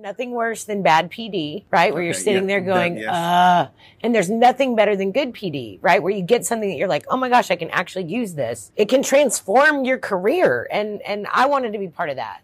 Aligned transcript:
nothing 0.00 0.30
worse 0.30 0.62
than 0.62 0.82
bad 0.82 1.10
PD, 1.10 1.64
right? 1.72 1.92
Where 1.92 2.02
you're 2.02 2.14
sitting 2.14 2.44
yeah, 2.44 2.58
there 2.58 2.60
going, 2.60 2.94
that- 2.94 3.00
yes. 3.00 3.14
uh, 3.14 3.68
and 4.00 4.14
there's 4.14 4.30
nothing 4.30 4.76
better 4.76 4.94
than 4.94 5.10
good 5.10 5.32
PD, 5.32 5.80
right? 5.82 6.00
Where 6.00 6.12
you 6.12 6.22
get 6.22 6.46
something 6.46 6.68
that 6.68 6.76
you're 6.76 6.88
like, 6.88 7.04
oh 7.08 7.16
my 7.16 7.28
gosh, 7.28 7.50
I 7.50 7.56
can 7.56 7.68
actually 7.70 8.04
use 8.04 8.34
this. 8.34 8.70
It 8.76 8.88
can 8.88 9.02
transform 9.02 9.84
your 9.84 9.98
career. 9.98 10.68
And, 10.70 11.02
and 11.02 11.26
I 11.32 11.46
wanted 11.46 11.72
to 11.72 11.80
be 11.80 11.88
part 11.88 12.10
of 12.10 12.16
that. 12.16 12.42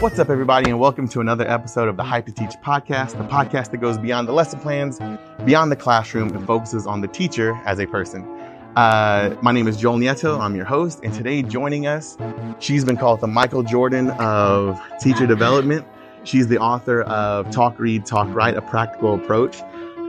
What's 0.00 0.18
up, 0.18 0.30
everybody, 0.30 0.70
and 0.70 0.80
welcome 0.80 1.06
to 1.10 1.20
another 1.20 1.46
episode 1.46 1.88
of 1.88 1.96
the 1.96 2.02
Hype 2.02 2.26
to 2.26 2.32
Teach 2.32 2.54
podcast, 2.64 3.18
the 3.18 3.24
podcast 3.24 3.70
that 3.70 3.78
goes 3.78 3.98
beyond 3.98 4.26
the 4.26 4.32
lesson 4.32 4.58
plans, 4.58 4.98
beyond 5.44 5.70
the 5.70 5.76
classroom, 5.76 6.34
and 6.34 6.44
focuses 6.46 6.86
on 6.86 7.02
the 7.02 7.08
teacher 7.08 7.52
as 7.66 7.78
a 7.78 7.86
person. 7.86 8.39
Uh, 8.80 9.36
my 9.42 9.52
name 9.52 9.68
is 9.68 9.76
Joel 9.76 9.98
Nieto. 9.98 10.40
I'm 10.40 10.56
your 10.56 10.64
host, 10.64 11.00
and 11.02 11.12
today 11.12 11.42
joining 11.42 11.86
us, 11.86 12.16
she's 12.60 12.82
been 12.82 12.96
called 12.96 13.20
the 13.20 13.26
Michael 13.26 13.62
Jordan 13.62 14.08
of 14.12 14.80
teacher 14.98 15.26
development. 15.26 15.86
She's 16.24 16.48
the 16.48 16.56
author 16.56 17.02
of 17.02 17.50
Talk, 17.50 17.78
Read, 17.78 18.06
Talk, 18.06 18.34
Write, 18.34 18.56
a 18.56 18.62
practical 18.62 19.16
approach 19.16 19.58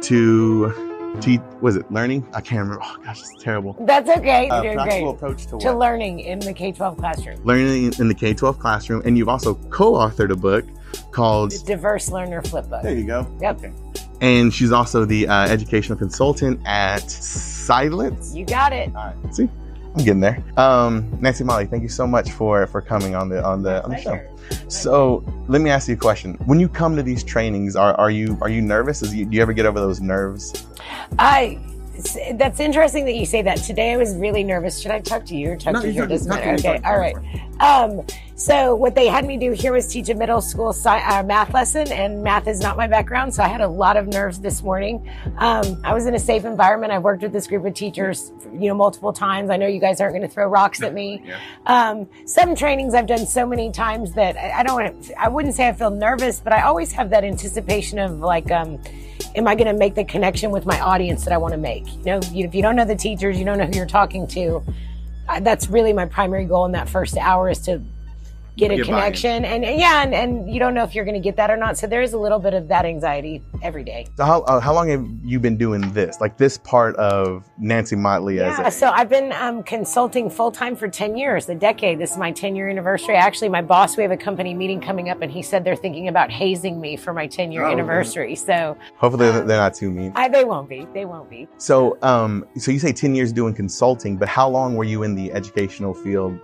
to 0.03 1.17
teach. 1.19 1.41
Was 1.59 1.75
it 1.75 1.91
learning? 1.91 2.25
I 2.33 2.39
can't 2.39 2.61
remember. 2.61 2.81
Oh 2.81 2.95
gosh, 3.03 3.19
it's 3.19 3.43
terrible. 3.43 3.75
That's 3.81 4.09
okay. 4.09 4.45
You're 4.63 4.75
practical 4.75 5.15
great. 5.15 5.15
approach 5.15 5.47
to? 5.47 5.59
To 5.59 5.73
learning 5.73 6.21
in 6.21 6.39
the 6.39 6.53
K 6.53 6.71
12 6.71 6.97
classroom. 6.97 7.43
learning 7.43 7.91
in 7.99 8.07
the 8.07 8.15
K 8.15 8.33
12 8.33 8.57
classroom, 8.57 9.01
and 9.03 9.17
you've 9.17 9.27
also 9.27 9.55
co 9.69 9.95
authored 9.95 10.31
a 10.31 10.37
book 10.37 10.63
called. 11.11 11.51
The 11.51 11.61
Diverse 11.65 12.09
Learner 12.09 12.41
Flipbook. 12.41 12.83
There 12.83 12.95
you 12.95 13.05
go. 13.05 13.27
Yep. 13.41 13.57
Okay. 13.57 13.73
And 14.21 14.53
she's 14.53 14.71
also 14.71 15.03
the 15.03 15.27
uh, 15.27 15.47
educational 15.47 15.97
consultant 15.97 16.61
at 16.65 17.01
Seidlitz. 17.01 18.35
You 18.35 18.45
got 18.45 18.71
it. 18.71 18.95
All 18.95 19.13
right. 19.23 19.35
See, 19.35 19.49
I'm 19.95 20.03
getting 20.05 20.19
there. 20.21 20.43
Um, 20.57 21.17
Nancy 21.19 21.43
Motley, 21.43 21.65
thank 21.65 21.83
you 21.83 21.89
so 21.89 22.05
much 22.07 22.31
for 22.31 22.67
for 22.67 22.81
coming 22.81 23.15
on 23.15 23.29
the 23.29 23.43
on 23.43 23.63
the 23.63 23.83
on 23.83 23.89
the 23.89 23.97
show. 23.97 24.19
So 24.67 25.23
let 25.47 25.61
me 25.61 25.69
ask 25.69 25.87
you 25.87 25.95
a 25.95 25.97
question. 25.97 26.35
When 26.45 26.59
you 26.59 26.69
come 26.69 26.95
to 26.95 27.03
these 27.03 27.23
trainings, 27.23 27.75
are, 27.75 27.95
are 27.95 28.11
you 28.11 28.37
are 28.41 28.49
you 28.49 28.61
nervous? 28.61 29.01
You, 29.01 29.25
do 29.25 29.35
you 29.35 29.41
ever 29.41 29.53
get 29.53 29.65
over 29.65 29.79
those 29.79 29.99
nerves? 29.99 30.67
I. 31.19 31.59
That's 32.33 32.59
interesting 32.59 33.05
that 33.05 33.13
you 33.13 33.27
say 33.27 33.43
that. 33.43 33.57
Today 33.57 33.91
I 33.91 33.97
was 33.97 34.15
really 34.15 34.43
nervous. 34.43 34.79
Should 34.79 34.91
I 34.91 35.01
talk 35.01 35.23
to 35.25 35.35
you 35.35 35.51
or 35.51 35.55
talk 35.55 35.73
No, 35.73 35.81
to 35.81 35.91
you? 35.91 36.07
Doesn't 36.07 36.29
matter. 36.29 36.53
Okay. 36.53 36.81
All 36.83 36.97
right. 36.97 37.15
Um, 37.59 38.03
so 38.41 38.75
what 38.75 38.95
they 38.95 39.05
had 39.05 39.23
me 39.23 39.37
do 39.37 39.51
here 39.51 39.71
was 39.71 39.85
teach 39.85 40.09
a 40.09 40.15
middle 40.15 40.41
school 40.41 40.73
sci- 40.73 40.89
uh, 40.89 41.21
math 41.21 41.53
lesson, 41.53 41.91
and 41.91 42.23
math 42.23 42.47
is 42.47 42.59
not 42.59 42.75
my 42.75 42.87
background, 42.87 43.35
so 43.35 43.43
I 43.43 43.47
had 43.47 43.61
a 43.61 43.67
lot 43.67 43.97
of 43.97 44.07
nerves 44.07 44.39
this 44.39 44.63
morning. 44.63 45.07
Um, 45.37 45.79
I 45.83 45.93
was 45.93 46.07
in 46.07 46.15
a 46.15 46.19
safe 46.19 46.43
environment. 46.43 46.91
I've 46.91 47.03
worked 47.03 47.21
with 47.21 47.33
this 47.33 47.45
group 47.45 47.63
of 47.65 47.75
teachers, 47.75 48.31
you 48.51 48.67
know, 48.67 48.73
multiple 48.73 49.13
times. 49.13 49.51
I 49.51 49.57
know 49.57 49.67
you 49.67 49.79
guys 49.79 50.01
aren't 50.01 50.13
going 50.13 50.23
to 50.23 50.27
throw 50.27 50.47
rocks 50.47 50.81
at 50.81 50.91
me. 50.91 51.21
Yeah. 51.23 51.39
Um, 51.67 52.09
some 52.25 52.55
trainings 52.55 52.95
I've 52.95 53.05
done 53.05 53.27
so 53.27 53.45
many 53.45 53.71
times 53.71 54.13
that 54.13 54.35
I, 54.35 54.61
I 54.61 54.63
don't 54.63 54.81
want 54.81 55.11
I 55.19 55.29
wouldn't 55.29 55.53
say 55.53 55.67
I 55.67 55.73
feel 55.73 55.91
nervous, 55.91 56.39
but 56.39 56.51
I 56.51 56.63
always 56.63 56.91
have 56.93 57.11
that 57.11 57.23
anticipation 57.23 57.99
of 57.99 58.19
like, 58.19 58.49
um, 58.49 58.81
am 59.35 59.47
I 59.47 59.53
going 59.53 59.67
to 59.67 59.77
make 59.77 59.93
the 59.93 60.03
connection 60.03 60.49
with 60.49 60.65
my 60.65 60.79
audience 60.79 61.25
that 61.25 61.33
I 61.33 61.37
want 61.37 61.53
to 61.53 61.59
make? 61.59 61.87
You 61.97 62.05
know, 62.05 62.19
if 62.33 62.55
you 62.55 62.63
don't 62.63 62.75
know 62.75 62.85
the 62.85 62.95
teachers, 62.95 63.37
you 63.37 63.45
don't 63.45 63.59
know 63.59 63.65
who 63.65 63.75
you're 63.75 63.85
talking 63.85 64.25
to. 64.29 64.63
That's 65.41 65.69
really 65.69 65.93
my 65.93 66.07
primary 66.07 66.45
goal 66.45 66.65
in 66.65 66.71
that 66.71 66.89
first 66.89 67.15
hour 67.17 67.49
is 67.49 67.59
to 67.59 67.81
get 68.61 68.71
a 68.71 68.77
Get 68.77 68.85
connection. 68.85 69.43
And, 69.43 69.65
and 69.65 69.79
yeah, 69.79 70.03
and, 70.03 70.13
and 70.13 70.51
you 70.51 70.59
don't 70.59 70.73
know 70.73 70.83
if 70.83 70.93
you're 70.93 71.05
going 71.05 71.15
to 71.15 71.21
get 71.21 71.35
that 71.37 71.49
or 71.49 71.57
not. 71.57 71.77
So 71.77 71.87
there 71.87 72.01
is 72.01 72.13
a 72.13 72.17
little 72.17 72.39
bit 72.39 72.53
of 72.53 72.67
that 72.67 72.85
anxiety 72.85 73.41
every 73.61 73.83
day. 73.83 74.07
So 74.17 74.25
how 74.25 74.41
uh, 74.41 74.59
how 74.59 74.73
long 74.73 74.89
have 74.89 75.05
you 75.23 75.39
been 75.39 75.57
doing 75.57 75.81
this? 75.93 76.21
Like 76.21 76.37
this 76.37 76.57
part 76.57 76.95
of 76.97 77.43
Nancy 77.57 77.95
Motley 77.95 78.37
Yeah, 78.37 78.61
as 78.61 78.75
a 78.75 78.79
so 78.79 78.89
I've 78.89 79.09
been 79.09 79.33
um, 79.33 79.63
consulting 79.63 80.29
full 80.29 80.51
time 80.51 80.75
for 80.75 80.87
10 80.87 81.17
years, 81.17 81.49
a 81.49 81.55
decade. 81.55 81.99
This 81.99 82.11
is 82.11 82.17
my 82.17 82.31
10 82.31 82.55
year 82.55 82.69
anniversary. 82.69 83.15
Actually, 83.15 83.49
my 83.49 83.61
boss, 83.61 83.97
we 83.97 84.03
have 84.03 84.11
a 84.11 84.17
company 84.17 84.53
meeting 84.53 84.79
coming 84.79 85.09
up, 85.09 85.21
and 85.21 85.31
he 85.31 85.41
said 85.41 85.63
they're 85.63 85.75
thinking 85.75 86.07
about 86.07 86.31
hazing 86.31 86.79
me 86.79 86.95
for 86.95 87.13
my 87.13 87.27
10 87.27 87.51
year 87.51 87.65
Oh, 87.65 87.71
anniversary. 87.71 88.35
So 88.35 88.77
hopefully 88.97 89.27
um, 89.27 89.47
they're 89.47 89.57
not 89.57 89.73
too 89.73 89.91
mean. 89.91 90.11
I, 90.15 90.29
they 90.29 90.43
won't 90.43 90.69
be. 90.69 90.87
They 90.93 91.05
won't 91.05 91.29
be. 91.29 91.47
So, 91.57 91.97
um, 92.01 92.45
so 92.57 92.71
you 92.71 92.79
say 92.79 92.93
ten 92.93 93.15
years 93.15 93.31
doing 93.31 93.53
consulting, 93.53 94.17
but 94.17 94.27
how 94.27 94.47
long 94.47 94.75
were 94.75 94.83
you 94.83 95.03
in 95.03 95.15
the 95.15 95.31
educational 95.33 95.93
field 95.93 96.39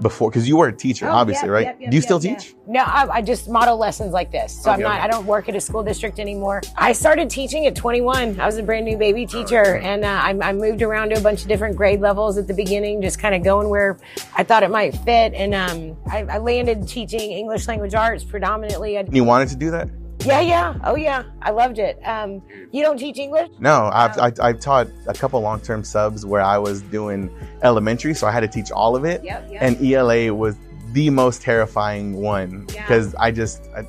before? 0.00 0.30
Because 0.30 0.48
you 0.48 0.56
were 0.56 0.68
a 0.68 0.72
teacher, 0.76 1.06
Oh, 1.08 1.12
obviously, 1.12 1.46
yep, 1.48 1.52
right? 1.52 1.64
yep, 1.66 1.80
yep, 1.80 1.90
Do 1.90 1.96
you 1.96 2.00
yep, 2.00 2.04
still 2.04 2.22
yep. 2.24 2.38
teach? 2.38 2.54
No, 2.66 2.80
I, 2.80 3.16
I 3.16 3.22
just 3.22 3.48
model 3.48 3.76
lessons 3.76 4.12
like 4.12 4.30
this. 4.32 4.62
So 4.62 4.70
I'm 4.70 4.80
not. 4.80 4.92
okay. 4.92 5.00
I 5.02 5.06
don't 5.08 5.26
work 5.26 5.48
at 5.48 5.54
a 5.56 5.60
school 5.60 5.82
district 5.82 6.18
anymore. 6.18 6.62
I 6.76 6.92
started 6.92 7.28
teaching 7.30 7.66
at 7.66 7.76
21. 7.76 8.40
I 8.40 8.46
was 8.46 8.56
a 8.56 8.62
brand 8.62 8.84
new 8.84 8.96
baby 8.96 9.26
teacher, 9.26 9.76
and 9.76 10.04
uh, 10.04 10.08
I, 10.08 10.36
I 10.42 10.52
moved 10.52 10.82
around 10.82 11.10
to 11.10 11.16
a 11.18 11.20
bunch 11.20 11.42
of 11.42 11.48
different 11.48 11.76
grade 11.76 12.00
levels 12.00 12.38
at 12.38 12.46
the 12.46 12.54
beginning, 12.54 13.02
just 13.02 13.18
kind 13.18 13.34
of 13.34 13.42
going 13.44 13.68
where 13.68 13.98
I 14.36 14.44
thought 14.44 14.62
it 14.62 14.70
might 14.70 14.92
fit. 14.96 15.34
And 15.34 15.54
um, 15.54 15.96
I, 16.10 16.22
I 16.24 16.38
landed 16.38 16.88
teaching 16.88 17.32
English 17.32 17.68
language 17.68 17.94
arts 17.94 18.24
predominantly. 18.24 18.98
I, 18.98 19.04
You 19.10 19.24
wanted 19.24 19.48
to 19.48 19.56
do 19.56 19.70
that? 19.72 19.88
Yeah, 20.24 20.40
yeah, 20.40 20.74
oh 20.84 20.94
yeah, 20.96 21.22
I 21.40 21.50
loved 21.50 21.78
it. 21.78 21.98
Um, 22.04 22.42
you 22.70 22.82
don't 22.82 22.98
teach 22.98 23.18
English? 23.18 23.50
No, 23.58 23.90
I've. 23.92 24.18
I, 24.18 24.32
I've 24.40 24.60
taught 24.60 24.88
a 25.06 25.14
couple 25.14 25.40
long-term 25.40 25.84
subs 25.84 26.24
where 26.26 26.42
I 26.42 26.58
was 26.58 26.82
doing 26.82 27.30
elementary, 27.62 28.14
so 28.14 28.26
I 28.26 28.30
had 28.32 28.40
to 28.40 28.48
teach 28.48 28.70
all 28.70 28.96
of 28.96 29.04
it. 29.04 29.22
Yep, 29.24 29.48
yep. 29.50 29.62
And 29.62 29.84
ELA 29.84 30.32
was 30.34 30.56
the 30.92 31.08
most 31.10 31.40
terrifying 31.42 32.14
one 32.16 32.66
Yeah. 32.74 32.82
because 32.82 33.14
I 33.14 33.30
just, 33.30 33.62
I, 33.74 33.84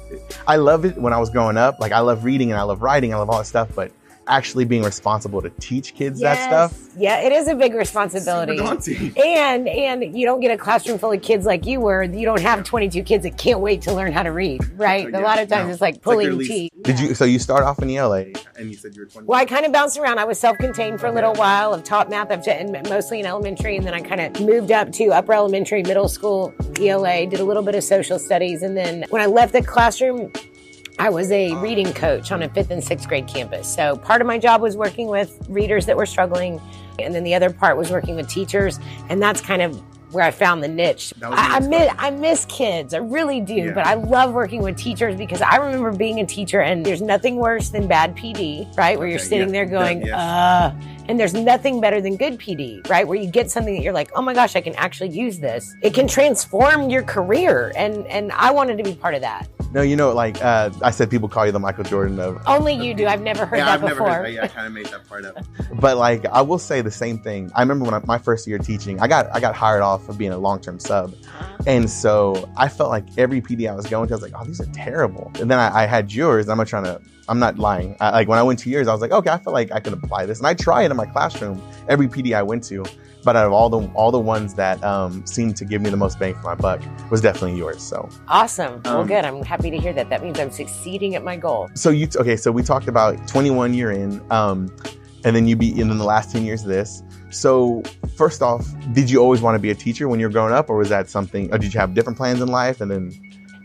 I 0.48 0.56
love 0.56 0.86
it 0.86 0.98
when 0.98 1.12
I 1.12 1.20
was 1.20 1.30
growing 1.30 1.58
up. 1.58 1.80
Like 1.80 1.92
I 1.92 2.00
love 2.00 2.24
reading 2.24 2.52
and 2.52 2.60
I 2.60 2.64
love 2.64 2.82
writing, 2.82 3.14
I 3.14 3.18
love 3.18 3.30
all 3.30 3.40
that 3.40 3.46
stuff, 3.46 3.70
but 3.76 3.92
actually 4.28 4.66
being 4.66 4.84
responsible 4.84 5.42
to 5.42 5.50
teach 5.60 5.94
kids 5.96 6.20
that 6.22 6.48
stuff. 6.48 6.80
Yeah, 6.98 7.20
it 7.22 7.32
is 7.32 7.48
a 7.48 7.56
big 7.56 7.74
responsibility. 7.74 8.58
And 9.24 9.68
and 9.68 10.18
you 10.18 10.26
don't 10.26 10.40
get 10.40 10.52
a 10.52 10.58
classroom 10.58 10.98
full 10.98 11.12
of 11.12 11.22
kids 11.22 11.46
like 11.46 11.66
you 11.66 11.80
were. 11.80 12.04
You 12.04 12.26
don't 12.26 12.42
have 12.42 12.64
22 12.64 13.04
kids 13.04 13.24
that 13.24 13.38
can't 13.38 13.60
wait 13.60 13.82
to 13.84 13.94
learn 13.94 14.12
how 14.12 14.24
to 14.24 14.32
read, 14.32 14.62
right? 14.78 15.10
Yeah, 15.10 15.20
a 15.20 15.22
lot 15.22 15.40
of 15.40 15.50
times 15.50 15.68
no. 15.68 15.72
it's 15.74 15.82
like 15.82 15.96
It's 15.96 16.06
like 16.06 16.14
pulling 16.14 16.28
your 16.28 16.36
least- 16.36 16.52
teeth. 16.52 16.72
Did 16.84 17.00
you? 17.00 17.14
So 17.16 17.24
you 17.26 17.40
start 17.40 17.64
off 17.64 17.82
in 17.82 17.90
ELA, 17.90 18.26
and 18.58 18.70
you 18.70 18.74
said 18.74 18.96
you 18.96 19.02
were 19.04 19.06
20. 19.08 19.26
Well, 19.26 19.40
I 19.40 19.46
kind 19.46 19.66
of 19.66 19.72
bounced 19.72 19.98
around. 19.98 20.20
I 20.20 20.26
was 20.26 20.38
self-contained 20.40 21.00
for 21.00 21.08
a 21.08 21.12
little 21.12 21.34
while. 21.34 21.74
I've 21.74 21.84
taught 21.84 22.10
math, 22.10 22.30
I've 22.32 22.44
taught 22.44 22.90
mostly 22.90 23.20
in 23.22 23.26
elementary, 23.26 23.78
and 23.78 23.86
then 23.88 23.94
I 23.94 24.02
kind 24.02 24.20
of 24.20 24.42
moved 24.46 24.72
up 24.72 24.92
to 24.94 25.08
upper 25.14 25.34
elementary, 25.34 25.82
middle 25.84 26.10
school, 26.10 26.54
ELA, 26.80 27.26
did 27.26 27.40
a 27.40 27.44
little 27.46 27.64
bit 27.64 27.76
of 27.76 27.84
social 27.84 28.20
studies, 28.20 28.62
and 28.64 28.76
then 28.76 29.06
when 29.12 29.22
I 29.22 29.28
left 29.28 29.54
the 29.54 29.62
classroom, 29.64 30.32
I 31.00 31.10
was 31.10 31.32
a 31.32 31.54
reading 31.56 31.92
coach 31.94 32.32
on 32.32 32.44
a 32.44 32.50
fifth 32.50 32.70
and 32.72 32.84
sixth 32.84 33.08
grade 33.08 33.28
campus. 33.28 33.68
So 33.68 33.98
part 33.98 34.22
of 34.22 34.28
my 34.28 34.38
job 34.38 34.62
was 34.62 34.78
working 34.78 35.08
with 35.08 35.38
readers 35.50 35.86
that 35.88 35.98
were 35.98 36.06
struggling, 36.06 36.62
and 37.00 37.14
then 37.16 37.24
the 37.24 37.34
other 37.34 37.50
part 37.50 37.78
was 37.78 37.90
working 37.92 38.16
with 38.16 38.30
teachers, 38.30 38.80
and 39.10 39.22
that's 39.22 39.42
kind 39.42 39.62
of 39.62 39.82
where 40.14 40.24
I 40.24 40.30
found 40.30 40.62
the 40.64 40.68
niche. 40.68 41.12
I, 41.24 41.56
I 41.56 41.60
miss. 41.60 41.92
I 41.98 42.12
miss 42.12 42.46
kids, 42.46 42.94
I 42.94 43.00
really 43.00 43.42
do, 43.42 43.56
Yeah. 43.56 43.72
but 43.74 43.88
I 43.88 43.96
love 43.96 44.32
working 44.34 44.62
with 44.62 44.78
teachers 44.78 45.16
because 45.16 45.42
I 45.42 45.56
remember 45.56 45.92
being 45.92 46.20
a 46.20 46.26
teacher, 46.28 46.62
and 46.62 46.86
there's 46.86 47.02
nothing 47.02 47.38
worse 47.38 47.70
than 47.70 47.88
bad 47.88 48.16
PD, 48.16 48.68
right? 48.78 48.98
Where 49.00 49.08
you're 49.08 49.18
sitting 49.18 49.48
yeah. 49.48 49.54
there 49.54 49.66
going, 49.66 50.02
Yeah, 50.02 50.08
yes. 50.08 50.16
uh, 50.16 50.76
and 51.10 51.20
there's 51.20 51.34
nothing 51.34 51.82
better 51.82 52.00
than 52.00 52.16
good 52.16 52.38
PD, 52.40 52.88
right? 52.88 53.08
Where 53.08 53.18
you 53.18 53.28
get 53.30 53.50
something 53.50 53.74
that 53.74 53.82
you're 53.82 53.92
like, 53.94 54.12
oh 54.16 54.22
my 54.22 54.36
gosh, 54.36 54.56
I 54.56 54.62
can 54.62 54.76
actually 54.76 55.10
use 55.10 55.40
this. 55.40 55.76
It 55.82 55.96
can 55.96 56.08
transform 56.08 56.92
your 56.92 57.02
career, 57.02 57.74
and 57.76 58.06
and 58.06 58.32
I 58.34 58.52
wanted 58.52 58.78
to 58.78 58.84
be 58.84 58.94
part 58.94 59.16
of 59.16 59.22
that. 59.22 59.50
No, 59.74 59.82
you 59.82 59.96
know, 59.96 60.14
like 60.14 60.40
uh, 60.44 60.70
I 60.84 60.92
said, 60.92 61.10
people 61.10 61.28
call 61.28 61.48
you 61.48 61.52
the 61.52 61.60
Michael 61.60 61.84
Jordan 61.84 62.20
of. 62.20 62.40
Only 62.46 62.74
you 62.74 62.94
do. 62.94 63.08
I've 63.08 63.22
never 63.22 63.46
heard 63.46 63.60
that 63.60 63.82
before. 63.82 63.90
Yeah, 63.90 63.92
I've 63.92 63.96
before. 63.96 64.08
Never 64.08 64.14
heard 64.14 64.26
that. 64.26 64.34
Yeah, 64.34 64.44
I 64.44 64.48
kind 64.48 64.68
of 64.68 64.74
made 64.74 64.86
that 64.88 65.08
part 65.10 65.26
up. 65.26 65.44
But 65.74 65.98
like, 65.98 66.26
I 66.28 66.42
will 66.42 66.60
say 66.60 66.82
the 66.82 66.92
same 66.92 67.18
thing. 67.18 67.52
I 67.56 67.62
remember 67.62 67.86
when 67.86 67.96
I, 67.96 68.02
my 68.06 68.20
first 68.20 68.48
year 68.48 68.60
teaching, 68.60 69.00
I 69.02 69.08
got 69.08 69.34
I 69.34 69.40
got 69.40 69.56
hired 69.56 69.82
off 69.82 70.08
of 70.08 70.18
being 70.18 70.32
a 70.32 70.38
long 70.38 70.62
term 70.62 70.80
sub, 70.80 71.16
and 71.66 71.90
so 71.90 72.48
I 72.56 72.70
felt 72.70 72.90
like 72.90 73.06
every 73.18 73.42
PD 73.42 73.70
I 73.70 73.74
was 73.74 73.88
going 73.88 74.08
to, 74.08 74.14
I 74.14 74.16
was 74.16 74.22
like, 74.22 74.34
oh, 74.40 74.46
these 74.46 74.62
are 74.62 74.68
terrible. 74.68 75.32
And 75.40 75.50
then 75.50 75.58
I, 75.58 75.84
I 75.84 75.86
had 75.88 76.14
yours. 76.14 76.48
I'm 76.48 76.58
not 76.58 76.68
trying 76.68 76.84
to. 76.84 77.02
I'm 77.28 77.40
not 77.40 77.58
lying. 77.58 77.96
I, 78.00 78.12
like 78.12 78.28
when 78.28 78.38
I 78.38 78.44
went 78.44 78.60
to 78.60 78.70
yours, 78.70 78.88
I 78.88 78.92
was 78.92 79.02
like, 79.02 79.12
okay, 79.12 79.32
I 79.32 79.40
feel 79.40 79.54
like 79.54 79.72
I 79.72 79.80
can 79.80 79.94
apply 79.94 80.28
this, 80.28 80.38
and 80.38 80.46
I 80.48 80.54
try 80.54 80.84
it 80.84 80.92
in 80.92 80.98
my 80.98 81.08
classroom. 81.08 81.62
Every 81.90 82.08
PD 82.08 82.36
I 82.36 82.44
went 82.44 82.64
to, 82.66 82.86
but 83.24 83.36
out 83.36 83.46
of 83.46 83.54
all 83.54 83.70
the 83.70 83.88
all 83.94 84.12
the 84.12 84.20
ones 84.20 84.54
that 84.56 84.84
um, 84.84 85.26
seemed 85.26 85.56
to 85.58 85.66
give 85.66 85.82
me 85.82 85.90
the 85.90 85.98
most 85.98 86.20
bang 86.20 86.34
for 86.36 86.42
my 86.44 86.56
buck 86.56 86.82
was 87.10 87.22
definitely 87.22 87.58
yours. 87.58 87.82
So. 87.82 88.10
Awesome. 88.28 88.82
well, 88.86 89.02
Um, 89.02 89.08
good. 89.08 89.26
I'm 89.26 89.44
happy 89.44 89.72
to 89.72 89.78
hear 89.78 89.94
that. 89.94 90.10
That 90.10 90.22
means 90.24 90.40
I'm 90.40 90.52
succeeding 90.52 91.16
at 91.16 91.24
my 91.24 91.38
goal. 91.38 91.70
so 91.76 91.90
you 91.90 92.08
okay 92.18 92.36
so 92.36 92.52
we 92.52 92.62
talked 92.64 92.88
about 92.88 93.28
21 93.28 93.74
year 93.74 93.92
in 93.92 94.22
um 94.32 94.74
and 95.26 95.36
then 95.36 95.48
you 95.48 95.56
be 95.56 95.80
in 95.80 95.88
the 95.88 96.04
last 96.04 96.32
10 96.32 96.44
years 96.44 96.64
this 96.64 97.02
so 97.30 97.82
first 98.18 98.42
off 98.42 98.66
did 98.94 99.10
you 99.10 99.20
always 99.20 99.42
want 99.42 99.56
to 99.56 99.60
be 99.60 99.72
a 99.72 99.76
teacher 99.76 100.08
when 100.10 100.20
you 100.20 100.28
were 100.28 100.32
growing 100.32 100.54
up 100.54 100.70
or 100.70 100.76
was 100.78 100.90
that 100.90 101.10
something 101.10 101.52
or 101.54 101.58
did 101.58 101.74
you 101.74 101.80
have 101.80 101.94
different 101.94 102.18
plans 102.18 102.42
in 102.42 102.48
life 102.50 102.82
and 102.82 102.92
then 102.92 103.12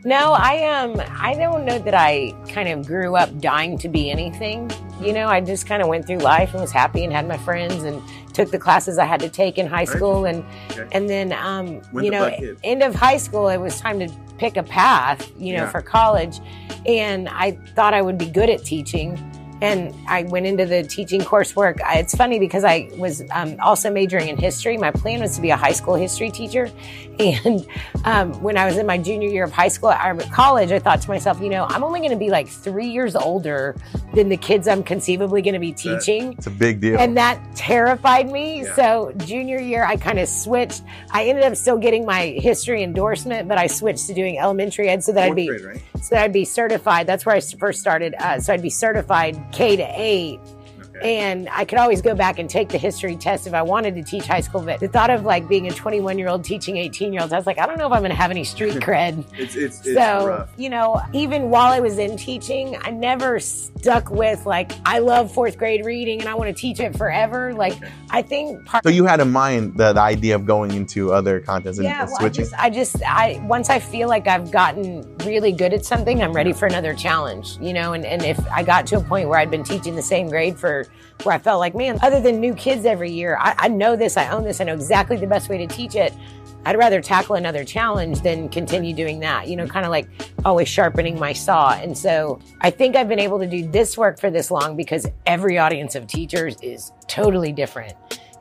No, 0.04 0.32
I 0.32 0.54
um 0.78 0.92
I 1.28 1.34
don't 1.34 1.64
know 1.64 1.78
that 1.80 1.94
I 1.94 2.32
kind 2.48 2.68
of 2.68 2.86
grew 2.86 3.16
up 3.16 3.30
dying 3.40 3.76
to 3.78 3.88
be 3.88 4.10
anything. 4.10 4.70
You 5.02 5.12
know, 5.12 5.26
I 5.26 5.40
just 5.40 5.66
kind 5.66 5.82
of 5.82 5.88
went 5.88 6.06
through 6.06 6.18
life 6.18 6.52
and 6.52 6.60
was 6.60 6.70
happy 6.72 7.02
and 7.04 7.12
had 7.12 7.26
my 7.26 7.36
friends 7.38 7.82
and 7.82 8.00
took 8.38 8.52
the 8.52 8.58
classes 8.58 8.98
I 8.98 9.04
had 9.04 9.18
to 9.20 9.28
take 9.28 9.58
in 9.58 9.66
high 9.66 9.84
school 9.84 10.24
and 10.24 10.44
Okay. 10.70 10.86
and 10.92 11.10
then 11.10 11.32
um 11.32 11.80
you 12.04 12.08
know 12.10 12.26
end 12.62 12.84
of 12.84 12.94
high 12.94 13.16
school 13.16 13.48
it 13.48 13.58
was 13.58 13.80
time 13.80 13.98
to 13.98 14.08
pick 14.38 14.56
a 14.56 14.62
path, 14.62 15.28
you 15.36 15.52
know, 15.56 15.64
Yeah. 15.64 15.70
for 15.70 15.82
college 15.82 16.38
and 16.86 17.28
I 17.28 17.58
thought 17.74 17.92
I 17.94 18.02
would 18.02 18.16
be 18.16 18.26
good 18.30 18.48
at 18.48 18.64
teaching 18.64 19.08
and 19.60 19.94
I 20.06 20.22
went 20.24 20.46
into 20.46 20.66
the 20.66 20.82
teaching 20.82 21.20
coursework. 21.20 21.80
I, 21.82 21.98
it's 21.98 22.14
funny 22.14 22.38
because 22.38 22.64
I 22.64 22.90
was 22.96 23.22
um, 23.30 23.56
also 23.60 23.90
majoring 23.90 24.28
in 24.28 24.36
history. 24.36 24.76
My 24.76 24.90
plan 24.90 25.20
was 25.20 25.34
to 25.36 25.40
be 25.40 25.50
a 25.50 25.56
high 25.56 25.72
school 25.72 25.94
history 25.94 26.30
teacher. 26.30 26.70
And 27.20 27.66
um, 28.04 28.32
when 28.44 28.56
I 28.56 28.64
was 28.64 28.78
in 28.78 28.86
my 28.86 28.96
junior 28.96 29.28
year 29.28 29.42
of 29.42 29.50
high 29.50 29.66
school 29.66 29.90
at 29.90 30.30
college, 30.30 30.70
I 30.70 30.78
thought 30.78 31.02
to 31.02 31.08
myself, 31.08 31.40
you 31.40 31.48
know, 31.48 31.66
I'm 31.68 31.82
only 31.82 31.98
going 31.98 32.12
to 32.12 32.16
be 32.16 32.30
like 32.30 32.46
three 32.46 32.86
years 32.86 33.16
older 33.16 33.74
than 34.14 34.28
the 34.28 34.36
kids 34.36 34.68
I'm 34.68 34.84
conceivably 34.84 35.42
going 35.42 35.54
to 35.54 35.58
be 35.58 35.72
teaching. 35.72 36.34
It's 36.34 36.46
a 36.46 36.50
big 36.50 36.80
deal. 36.80 36.96
And 36.96 37.16
that 37.16 37.40
terrified 37.56 38.30
me. 38.30 38.62
Yeah. 38.62 38.74
So 38.76 39.12
junior 39.16 39.58
year, 39.58 39.84
I 39.84 39.96
kind 39.96 40.20
of 40.20 40.28
switched. 40.28 40.84
I 41.10 41.24
ended 41.24 41.42
up 41.42 41.56
still 41.56 41.76
getting 41.76 42.06
my 42.06 42.26
history 42.26 42.84
endorsement, 42.84 43.48
but 43.48 43.58
I 43.58 43.66
switched 43.66 44.06
to 44.06 44.14
doing 44.14 44.38
elementary 44.38 44.88
ed 44.88 45.02
so 45.02 45.10
that 45.10 45.26
Fourth 45.26 45.30
I'd 45.32 45.36
be 45.36 45.46
grade, 45.48 45.64
right? 45.64 45.82
so 46.00 46.14
that 46.14 46.22
I'd 46.22 46.32
be 46.32 46.44
certified. 46.44 47.08
That's 47.08 47.26
where 47.26 47.34
I 47.34 47.40
first 47.40 47.80
started. 47.80 48.14
Uh, 48.14 48.38
so 48.38 48.52
I'd 48.52 48.62
be 48.62 48.70
certified 48.70 49.47
K 49.52 49.76
to 49.76 49.84
eight. 51.02 51.18
And 51.18 51.48
I 51.50 51.64
could 51.64 51.78
always 51.78 52.02
go 52.02 52.14
back 52.14 52.38
and 52.38 52.48
take 52.48 52.68
the 52.68 52.78
history 52.78 53.16
test 53.16 53.46
if 53.46 53.54
I 53.54 53.62
wanted 53.62 53.94
to 53.96 54.02
teach 54.02 54.26
high 54.26 54.40
school. 54.40 54.62
But 54.62 54.80
the 54.80 54.88
thought 54.88 55.10
of 55.10 55.24
like 55.24 55.48
being 55.48 55.66
a 55.68 55.70
21 55.70 56.18
year 56.18 56.28
old 56.28 56.44
teaching 56.44 56.76
18 56.76 57.12
year 57.12 57.22
olds, 57.22 57.32
I 57.32 57.36
was 57.36 57.46
like, 57.46 57.58
I 57.58 57.66
don't 57.66 57.78
know 57.78 57.86
if 57.86 57.92
I'm 57.92 58.00
going 58.00 58.10
to 58.10 58.16
have 58.16 58.30
any 58.30 58.44
street 58.44 58.74
cred. 58.74 59.24
it's, 59.36 59.56
it's, 59.56 59.78
it's 59.86 59.94
so, 59.94 60.26
rough. 60.26 60.50
you 60.56 60.70
know, 60.70 61.00
even 61.12 61.50
while 61.50 61.72
I 61.72 61.80
was 61.80 61.98
in 61.98 62.16
teaching, 62.16 62.76
I 62.82 62.90
never 62.90 63.38
stuck 63.40 64.10
with 64.10 64.44
like, 64.46 64.72
I 64.84 64.98
love 64.98 65.32
fourth 65.32 65.58
grade 65.58 65.84
reading 65.84 66.20
and 66.20 66.28
I 66.28 66.34
want 66.34 66.54
to 66.54 66.60
teach 66.60 66.80
it 66.80 66.96
forever. 66.96 67.54
Like, 67.54 67.74
okay. 67.74 67.90
I 68.10 68.22
think 68.22 68.64
part. 68.66 68.84
So 68.84 68.90
you 68.90 69.06
had 69.06 69.20
in 69.20 69.30
mind 69.30 69.76
the, 69.76 69.92
the 69.92 70.00
idea 70.00 70.34
of 70.34 70.44
going 70.46 70.72
into 70.72 71.12
other 71.12 71.40
contents 71.40 71.78
and, 71.78 71.84
yeah, 71.84 72.02
and 72.02 72.10
switching? 72.10 72.44
I, 72.44 72.48
just, 72.48 72.54
I 72.54 72.70
just, 72.70 73.02
I, 73.04 73.46
once 73.46 73.70
I 73.70 73.78
feel 73.78 74.08
like 74.08 74.26
I've 74.26 74.50
gotten 74.50 75.16
really 75.18 75.52
good 75.52 75.72
at 75.72 75.84
something, 75.84 76.22
I'm 76.22 76.32
ready 76.32 76.52
for 76.52 76.66
another 76.66 76.94
challenge, 76.94 77.58
you 77.60 77.72
know, 77.72 77.92
and, 77.92 78.04
and 78.04 78.22
if 78.22 78.38
I 78.50 78.62
got 78.62 78.86
to 78.88 78.96
a 78.96 79.00
point 79.00 79.28
where 79.28 79.38
I'd 79.38 79.50
been 79.50 79.64
teaching 79.64 79.96
the 79.96 80.02
same 80.02 80.28
grade 80.28 80.58
for 80.58 80.86
where 81.22 81.34
I 81.34 81.38
felt 81.38 81.60
like, 81.60 81.74
man, 81.74 81.98
other 82.02 82.20
than 82.20 82.40
new 82.40 82.54
kids 82.54 82.84
every 82.84 83.10
year, 83.10 83.36
I, 83.40 83.54
I 83.58 83.68
know 83.68 83.96
this, 83.96 84.16
I 84.16 84.28
own 84.30 84.44
this, 84.44 84.60
I 84.60 84.64
know 84.64 84.74
exactly 84.74 85.16
the 85.16 85.26
best 85.26 85.48
way 85.48 85.58
to 85.58 85.66
teach 85.66 85.94
it. 85.94 86.14
I'd 86.64 86.76
rather 86.76 87.00
tackle 87.00 87.36
another 87.36 87.64
challenge 87.64 88.20
than 88.20 88.48
continue 88.48 88.92
doing 88.92 89.20
that, 89.20 89.48
you 89.48 89.56
know, 89.56 89.66
kind 89.66 89.86
of 89.86 89.90
like 89.90 90.08
always 90.44 90.68
sharpening 90.68 91.18
my 91.18 91.32
saw. 91.32 91.72
And 91.72 91.96
so 91.96 92.40
I 92.60 92.70
think 92.70 92.96
I've 92.96 93.08
been 93.08 93.20
able 93.20 93.38
to 93.38 93.46
do 93.46 93.66
this 93.66 93.96
work 93.96 94.20
for 94.20 94.30
this 94.30 94.50
long 94.50 94.76
because 94.76 95.06
every 95.24 95.56
audience 95.56 95.94
of 95.94 96.06
teachers 96.06 96.56
is 96.60 96.92
totally 97.06 97.52
different. 97.52 97.94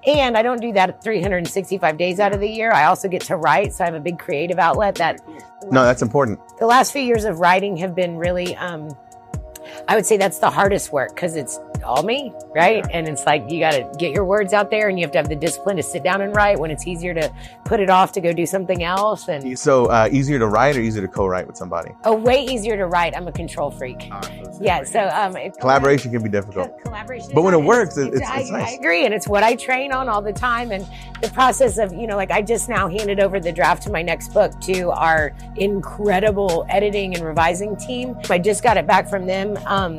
And 0.06 0.38
I 0.38 0.42
don't 0.42 0.62
do 0.62 0.72
that 0.74 1.04
365 1.04 1.98
days 1.98 2.20
out 2.20 2.34
of 2.34 2.40
the 2.40 2.50
year. 2.50 2.72
I 2.72 2.86
also 2.86 3.10
get 3.10 3.22
to 3.24 3.36
write. 3.36 3.74
So 3.74 3.84
I 3.84 3.88
have 3.88 3.96
a 3.96 4.00
big 4.00 4.18
creative 4.18 4.58
outlet 4.58 4.96
that. 4.96 5.22
No, 5.70 5.84
that's 5.84 6.02
important. 6.02 6.40
The 6.60 6.66
last 6.66 6.94
few 6.94 7.02
years 7.02 7.26
of 7.26 7.40
writing 7.40 7.76
have 7.78 7.94
been 7.94 8.18
really, 8.18 8.56
um, 8.56 8.90
I 9.88 9.96
would 9.96 10.06
say 10.06 10.16
that's 10.16 10.40
the 10.40 10.50
hardest 10.50 10.94
work 10.94 11.14
because 11.14 11.36
it's 11.36 11.60
all 11.84 12.04
me, 12.04 12.34
right? 12.56 12.78
Yeah. 12.78 12.98
And 12.98 13.08
it's 13.08 13.26
like 13.26 13.50
you 13.50 13.60
got 13.60 13.72
to 13.72 13.90
get 13.98 14.14
your 14.14 14.26
words 14.26 14.54
out 14.54 14.70
there, 14.70 14.90
and 14.90 14.98
you 15.00 15.06
have 15.06 15.12
to 15.12 15.18
have 15.18 15.30
the 15.30 15.36
discipline 15.36 15.78
to 15.78 15.84
sit 15.84 16.04
down 16.04 16.22
and 16.22 16.36
write 16.36 16.60
when 16.60 16.72
it's 16.72 16.88
easier 16.88 17.14
to 17.14 17.34
put 17.66 17.80
it 17.80 17.90
off 17.90 18.12
to 18.14 18.22
go 18.22 18.34
do 18.34 18.46
something 18.46 18.84
else. 18.84 19.28
And 19.28 19.58
so, 19.58 19.86
uh, 19.86 20.10
easier 20.12 20.40
to 20.40 20.48
write 20.48 20.76
or 20.78 20.82
easier 20.82 21.02
to 21.02 21.08
co-write 21.08 21.48
with 21.48 21.58
somebody? 21.58 21.92
Oh, 22.04 22.16
way 22.16 22.44
easier 22.44 22.78
to 22.78 22.88
write. 22.88 23.16
I'm 23.16 23.28
a 23.28 23.32
control 23.32 23.72
freak. 23.72 24.10
yeah. 24.60 24.84
So 24.84 25.08
um, 25.10 25.36
collaboration 25.60 26.12
can 26.12 26.24
be 26.24 26.30
difficult. 26.30 26.82
Collaboration, 26.82 27.32
but 27.34 27.44
when 27.44 27.54
it 27.54 27.64
works, 27.64 27.98
it's, 27.98 28.16
it's, 28.16 28.22
it's 28.22 28.30
I, 28.30 28.58
nice. 28.58 28.72
I 28.72 28.72
agree, 28.74 29.06
and 29.06 29.14
it's 29.14 29.28
what 29.28 29.44
I 29.44 29.56
train 29.56 29.92
on 29.92 30.10
all 30.10 30.22
the 30.22 30.34
time. 30.34 30.72
And 30.72 30.88
the 31.22 31.30
process 31.30 31.78
of 31.78 31.94
you 31.94 32.08
know, 32.08 32.16
like 32.16 32.32
I 32.32 32.42
just 32.42 32.70
now 32.70 32.88
handed 32.88 33.20
over 33.20 33.40
the 33.40 33.52
draft 33.52 33.84
to 33.84 33.92
my 33.92 34.02
next 34.02 34.34
book 34.34 34.60
to 34.62 34.90
our 34.92 35.36
incredible 35.56 36.66
editing 36.70 37.16
and 37.16 37.24
revising 37.24 37.76
team. 37.76 38.18
I 38.30 38.40
just 38.40 38.64
got 38.64 38.78
it 38.78 38.88
back 38.88 39.10
from 39.10 39.26
them. 39.26 39.58
Um, 39.66 39.98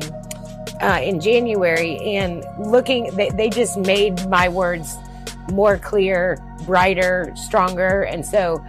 uh, 0.81 0.99
in 1.01 1.19
January, 1.19 1.99
and 2.15 2.45
looking, 2.57 3.15
they, 3.15 3.29
they 3.29 3.49
just 3.49 3.77
made 3.77 4.27
my 4.29 4.49
words 4.49 4.97
more 5.51 5.77
clear, 5.77 6.37
brighter, 6.65 7.31
stronger. 7.35 8.03
And 8.03 8.25
so 8.25 8.63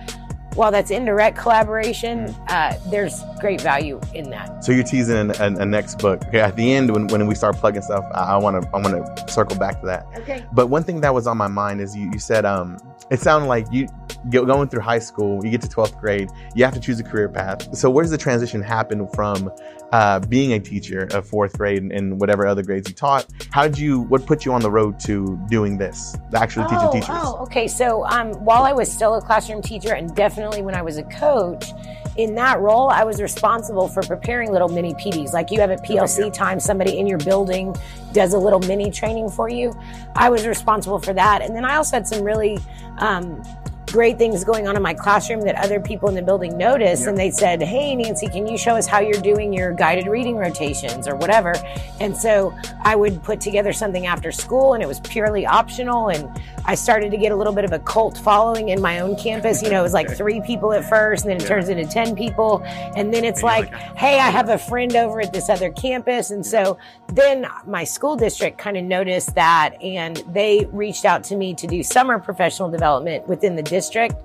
while 0.54 0.70
that's 0.70 0.90
indirect 0.90 1.38
collaboration, 1.38 2.26
mm-hmm. 2.26 2.44
uh, 2.48 2.90
there's 2.90 3.22
great 3.40 3.60
value 3.60 4.00
in 4.14 4.30
that. 4.30 4.64
So 4.64 4.72
you're 4.72 4.84
teasing 4.84 5.30
a, 5.30 5.34
a, 5.34 5.46
a, 5.56 5.66
next 5.66 5.98
book. 5.98 6.24
Okay, 6.26 6.40
at 6.40 6.56
the 6.56 6.72
end 6.72 6.92
when, 6.92 7.06
when 7.08 7.26
we 7.26 7.34
start 7.34 7.56
plugging 7.56 7.82
stuff, 7.82 8.04
I 8.12 8.36
want 8.36 8.62
to 8.62 8.68
I 8.70 8.80
want 8.80 9.16
to 9.16 9.32
circle 9.32 9.56
back 9.56 9.80
to 9.80 9.86
that. 9.86 10.06
Okay. 10.18 10.44
But 10.52 10.66
one 10.66 10.82
thing 10.82 11.00
that 11.02 11.14
was 11.14 11.26
on 11.26 11.36
my 11.36 11.48
mind 11.48 11.80
is 11.80 11.96
you, 11.96 12.10
you 12.12 12.18
said 12.18 12.44
um, 12.44 12.78
it 13.10 13.20
sounded 13.20 13.46
like 13.46 13.66
you 13.70 13.88
going 14.28 14.68
through 14.68 14.80
high 14.80 14.98
school, 14.98 15.44
you 15.44 15.50
get 15.50 15.62
to 15.62 15.68
12th 15.68 15.98
grade, 15.98 16.30
you 16.54 16.64
have 16.64 16.74
to 16.74 16.80
choose 16.80 17.00
a 17.00 17.04
career 17.04 17.28
path. 17.28 17.74
So 17.76 17.90
where 17.90 18.02
does 18.02 18.10
the 18.10 18.18
transition 18.18 18.60
happen 18.60 19.08
from 19.08 19.50
uh, 19.92 20.20
being 20.20 20.52
a 20.52 20.60
teacher 20.60 21.08
of 21.12 21.26
fourth 21.26 21.56
grade 21.56 21.82
and, 21.82 22.20
whatever 22.20 22.46
other 22.46 22.62
grades 22.62 22.88
you 22.88 22.94
taught? 22.94 23.26
How 23.50 23.62
did 23.66 23.78
you, 23.78 24.00
what 24.00 24.26
put 24.26 24.44
you 24.44 24.52
on 24.52 24.60
the 24.60 24.70
road 24.70 25.00
to 25.00 25.40
doing 25.48 25.78
this, 25.78 26.16
actually 26.34 26.66
oh, 26.68 26.68
teaching 26.68 27.00
teachers? 27.00 27.16
Oh, 27.22 27.38
okay. 27.42 27.66
So 27.66 28.04
um, 28.06 28.32
while 28.44 28.64
I 28.64 28.72
was 28.72 28.92
still 28.92 29.14
a 29.14 29.22
classroom 29.22 29.62
teacher 29.62 29.94
and 29.94 30.14
definitely 30.14 30.60
when 30.62 30.74
I 30.74 30.82
was 30.82 30.98
a 30.98 31.04
coach, 31.04 31.72
in 32.16 32.34
that 32.34 32.60
role, 32.60 32.90
I 32.90 33.04
was 33.04 33.22
responsible 33.22 33.88
for 33.88 34.02
preparing 34.02 34.52
little 34.52 34.68
mini 34.68 34.94
PDs. 34.94 35.32
Like 35.32 35.50
you 35.50 35.60
have 35.60 35.70
at 35.70 35.84
PLC 35.84 36.32
time, 36.32 36.60
somebody 36.60 36.98
in 36.98 37.06
your 37.06 37.18
building 37.18 37.74
does 38.12 38.34
a 38.34 38.38
little 38.38 38.58
mini 38.60 38.90
training 38.90 39.30
for 39.30 39.48
you. 39.48 39.72
I 40.16 40.28
was 40.28 40.46
responsible 40.46 40.98
for 40.98 41.12
that. 41.14 41.40
And 41.40 41.54
then 41.54 41.64
I 41.64 41.76
also 41.76 41.96
had 41.96 42.06
some 42.06 42.22
really 42.22 42.58
um, 42.98 43.42
great 43.90 44.18
things 44.18 44.44
going 44.44 44.66
on 44.66 44.76
in 44.76 44.82
my 44.82 44.94
classroom 44.94 45.40
that 45.42 45.56
other 45.56 45.80
people 45.80 46.08
in 46.08 46.14
the 46.14 46.22
building 46.22 46.56
noticed. 46.56 47.02
Yep. 47.02 47.08
And 47.08 47.18
they 47.18 47.30
said, 47.30 47.62
Hey, 47.62 47.94
Nancy, 47.94 48.28
can 48.28 48.46
you 48.46 48.56
show 48.56 48.76
us 48.76 48.86
how 48.86 49.00
you're 49.00 49.20
doing 49.20 49.52
your 49.52 49.72
guided 49.72 50.06
reading 50.06 50.36
rotations 50.36 51.06
or 51.06 51.16
whatever? 51.16 51.54
And 52.00 52.16
so 52.16 52.54
I 52.82 52.96
would 52.96 53.22
put 53.22 53.40
together 53.40 53.72
something 53.72 54.06
after 54.06 54.32
school 54.32 54.74
and 54.74 54.82
it 54.82 54.86
was 54.86 55.00
purely 55.00 55.46
optional. 55.46 56.08
And 56.08 56.28
I 56.70 56.74
started 56.74 57.10
to 57.10 57.16
get 57.16 57.32
a 57.32 57.36
little 57.36 57.52
bit 57.52 57.64
of 57.64 57.72
a 57.72 57.80
cult 57.80 58.16
following 58.16 58.68
in 58.68 58.80
my 58.80 59.00
own 59.00 59.16
campus. 59.16 59.62
You 59.62 59.70
know, 59.70 59.80
it 59.80 59.82
was 59.82 59.92
like 59.92 60.08
three 60.16 60.40
people 60.40 60.72
at 60.72 60.88
first 60.88 61.24
and 61.24 61.30
then 61.30 61.36
it 61.38 61.42
yeah. 61.42 61.48
turns 61.48 61.68
into 61.68 61.84
10 61.84 62.14
people. 62.14 62.62
And 62.96 63.12
then 63.12 63.24
it's 63.24 63.42
like, 63.42 63.72
like, 63.72 63.74
oh, 63.74 63.94
Hey, 63.96 64.20
I 64.20 64.30
have 64.30 64.48
a 64.48 64.58
friend 64.58 64.94
over 64.94 65.20
at 65.20 65.32
this 65.32 65.48
other 65.48 65.70
campus. 65.70 66.30
And 66.30 66.46
so 66.46 66.78
then 67.12 67.46
my 67.66 67.84
school 67.84 68.16
district 68.16 68.58
kind 68.58 68.76
of 68.76 68.84
noticed 68.84 69.34
that 69.34 69.80
and 69.82 70.18
they 70.32 70.66
reached 70.70 71.04
out 71.04 71.24
to 71.24 71.36
me 71.36 71.54
to 71.54 71.66
do 71.66 71.82
summer 71.82 72.18
professional 72.18 72.70
development 72.70 73.26
within 73.26 73.56
the 73.56 73.62
district 73.62 73.80
district. 73.80 74.16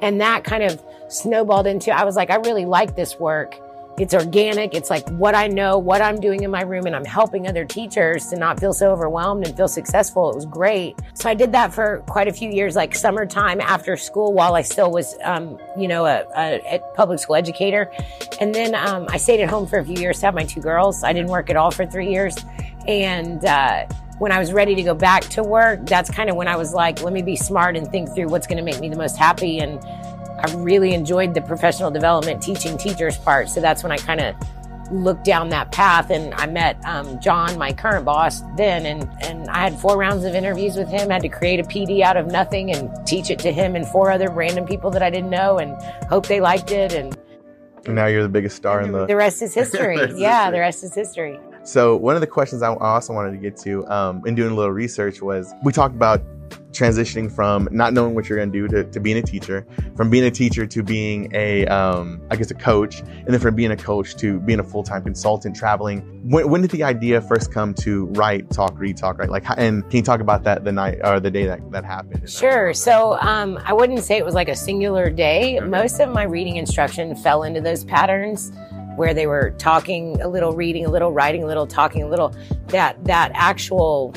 And 0.00 0.20
that 0.20 0.44
kind 0.44 0.62
of 0.62 0.82
snowballed 1.08 1.66
into, 1.66 1.90
I 1.90 2.04
was 2.04 2.16
like, 2.16 2.30
I 2.30 2.36
really 2.36 2.64
like 2.64 2.94
this 2.94 3.18
work. 3.18 3.58
It's 3.98 4.14
organic. 4.14 4.74
It's 4.74 4.90
like 4.90 5.08
what 5.10 5.34
I 5.34 5.48
know, 5.48 5.76
what 5.78 6.00
I'm 6.00 6.20
doing 6.20 6.44
in 6.44 6.50
my 6.50 6.62
room, 6.62 6.86
and 6.86 6.94
I'm 6.94 7.04
helping 7.04 7.48
other 7.48 7.64
teachers 7.64 8.28
to 8.28 8.36
not 8.36 8.60
feel 8.60 8.72
so 8.72 8.90
overwhelmed 8.90 9.46
and 9.46 9.56
feel 9.56 9.68
successful. 9.68 10.30
It 10.30 10.36
was 10.36 10.46
great. 10.46 10.96
So 11.14 11.28
I 11.28 11.34
did 11.34 11.52
that 11.52 11.74
for 11.74 12.04
quite 12.06 12.28
a 12.28 12.32
few 12.32 12.50
years, 12.50 12.76
like 12.76 12.94
summertime 12.94 13.60
after 13.60 13.96
school 13.96 14.32
while 14.32 14.54
I 14.54 14.62
still 14.62 14.90
was, 14.90 15.16
um, 15.24 15.58
you 15.76 15.88
know, 15.88 16.06
a, 16.06 16.24
a, 16.36 16.76
a, 16.76 16.80
public 16.94 17.18
school 17.18 17.36
educator. 17.36 17.90
And 18.40 18.54
then 18.54 18.74
um, 18.74 19.06
I 19.10 19.16
stayed 19.16 19.40
at 19.40 19.50
home 19.50 19.66
for 19.66 19.78
a 19.78 19.84
few 19.84 19.96
years 19.96 20.20
to 20.20 20.26
have 20.26 20.34
my 20.34 20.44
two 20.44 20.60
girls. 20.60 21.02
I 21.02 21.12
didn't 21.12 21.30
work 21.30 21.50
at 21.50 21.56
all 21.56 21.70
for 21.70 21.84
three 21.84 22.10
years. 22.10 22.36
And, 22.86 23.44
uh, 23.44 23.86
when 24.18 24.32
I 24.32 24.38
was 24.38 24.52
ready 24.52 24.74
to 24.74 24.82
go 24.82 24.94
back 24.94 25.22
to 25.30 25.42
work, 25.42 25.86
that's 25.86 26.10
kind 26.10 26.28
of 26.28 26.36
when 26.36 26.48
I 26.48 26.56
was 26.56 26.74
like, 26.74 27.02
let 27.02 27.12
me 27.12 27.22
be 27.22 27.36
smart 27.36 27.76
and 27.76 27.88
think 27.88 28.12
through 28.14 28.26
what's 28.26 28.46
going 28.46 28.58
to 28.58 28.64
make 28.64 28.80
me 28.80 28.88
the 28.88 28.96
most 28.96 29.16
happy. 29.16 29.60
And 29.60 29.80
I 30.40 30.54
really 30.54 30.94
enjoyed 30.94 31.34
the 31.34 31.40
professional 31.40 31.90
development 31.90 32.42
teaching 32.42 32.78
teachers 32.78 33.16
part. 33.18 33.48
So 33.48 33.60
that's 33.60 33.82
when 33.82 33.92
I 33.92 33.96
kind 33.98 34.20
of 34.20 34.36
looked 34.90 35.24
down 35.24 35.50
that 35.50 35.70
path 35.72 36.10
and 36.10 36.32
I 36.34 36.46
met 36.46 36.78
um, 36.84 37.20
John, 37.20 37.58
my 37.58 37.72
current 37.72 38.04
boss 38.04 38.42
then, 38.56 38.86
and, 38.86 39.08
and 39.20 39.48
I 39.50 39.58
had 39.58 39.78
four 39.78 39.96
rounds 39.96 40.24
of 40.24 40.34
interviews 40.34 40.76
with 40.76 40.88
him, 40.88 41.10
had 41.10 41.22
to 41.22 41.28
create 41.28 41.60
a 41.60 41.62
PD 41.62 42.00
out 42.00 42.16
of 42.16 42.26
nothing 42.26 42.70
and 42.70 42.90
teach 43.06 43.30
it 43.30 43.38
to 43.40 43.52
him 43.52 43.76
and 43.76 43.86
four 43.86 44.10
other 44.10 44.30
random 44.30 44.66
people 44.66 44.90
that 44.90 45.02
I 45.02 45.10
didn't 45.10 45.30
know 45.30 45.58
and 45.58 45.80
hope 46.08 46.26
they 46.26 46.40
liked 46.40 46.70
it. 46.70 46.92
And, 46.92 47.16
and 47.84 47.94
now 47.94 48.06
you're 48.06 48.22
the 48.22 48.28
biggest 48.28 48.56
star 48.56 48.80
in 48.80 48.92
the. 48.92 49.06
The 49.06 49.16
rest 49.16 49.42
is 49.42 49.54
history. 49.54 49.98
yeah, 50.16 50.50
the 50.50 50.60
rest 50.60 50.84
is 50.84 50.94
history. 50.94 51.38
So 51.64 51.96
one 51.96 52.14
of 52.14 52.20
the 52.22 52.26
questions 52.26 52.62
I 52.62 52.74
also 52.74 53.12
wanted 53.12 53.32
to 53.32 53.36
get 53.36 53.56
to 53.58 53.86
um, 53.88 54.22
in 54.26 54.34
doing 54.34 54.52
a 54.52 54.54
little 54.54 54.72
research 54.72 55.20
was 55.20 55.52
we 55.62 55.72
talked 55.72 55.94
about 55.94 56.22
transitioning 56.72 57.30
from 57.30 57.68
not 57.70 57.92
knowing 57.92 58.14
what 58.14 58.28
you're 58.28 58.38
going 58.38 58.52
to 58.52 58.58
do 58.58 58.68
to, 58.68 58.84
to 58.90 59.00
being 59.00 59.16
a 59.16 59.22
teacher, 59.22 59.66
from 59.96 60.10
being 60.10 60.24
a 60.24 60.30
teacher 60.30 60.66
to 60.66 60.82
being 60.82 61.28
a, 61.34 61.66
um, 61.66 62.20
I 62.30 62.36
guess, 62.36 62.50
a 62.50 62.54
coach, 62.54 63.00
and 63.00 63.26
then 63.26 63.40
from 63.40 63.54
being 63.54 63.72
a 63.72 63.76
coach 63.76 64.16
to 64.16 64.38
being 64.40 64.60
a 64.60 64.64
full 64.64 64.82
time 64.82 65.02
consultant 65.02 65.56
traveling. 65.56 66.00
When, 66.28 66.48
when, 66.48 66.62
did 66.62 66.70
the 66.70 66.84
idea 66.84 67.20
first 67.20 67.52
come 67.52 67.74
to 67.74 68.06
write, 68.06 68.50
talk, 68.50 68.78
read, 68.78 68.96
talk, 68.96 69.18
Write? 69.18 69.30
Like, 69.30 69.44
and 69.56 69.82
can 69.88 69.96
you 69.96 70.02
talk 70.02 70.20
about 70.20 70.44
that 70.44 70.64
the 70.64 70.72
night 70.72 71.00
or 71.02 71.18
the 71.20 71.30
day 71.30 71.46
that 71.46 71.70
that 71.72 71.84
happened? 71.84 72.28
Sure. 72.28 72.72
So 72.72 73.18
um, 73.20 73.58
I 73.64 73.72
wouldn't 73.72 74.00
say 74.00 74.16
it 74.16 74.24
was 74.24 74.34
like 74.34 74.48
a 74.48 74.56
singular 74.56 75.10
day. 75.10 75.58
Okay. 75.58 75.66
Most 75.66 76.00
of 76.00 76.10
my 76.10 76.24
reading 76.24 76.56
instruction 76.56 77.16
fell 77.16 77.42
into 77.42 77.60
those 77.60 77.84
patterns 77.84 78.52
where 78.96 79.14
they 79.14 79.26
were 79.26 79.54
talking 79.58 80.20
a 80.20 80.28
little, 80.28 80.52
reading 80.52 80.84
a 80.84 80.90
little, 80.90 81.12
writing 81.12 81.44
a 81.44 81.46
little, 81.46 81.66
talking 81.66 82.02
a 82.02 82.08
little. 82.08 82.34
That 82.68 83.02
that 83.04 83.30
actual 83.34 84.14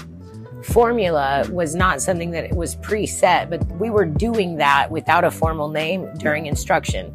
formula 0.63 1.47
was 1.51 1.75
not 1.75 2.01
something 2.01 2.31
that 2.31 2.55
was 2.55 2.75
preset, 2.77 3.49
but 3.49 3.65
we 3.77 3.89
were 3.89 4.05
doing 4.05 4.57
that 4.57 4.91
without 4.91 5.23
a 5.23 5.31
formal 5.31 5.69
name 5.69 6.09
during 6.17 6.45
instruction. 6.45 7.13